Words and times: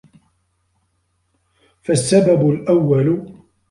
فَالسَّبَبُ 1.81 2.49
الْأَوَّلُ 2.49 3.25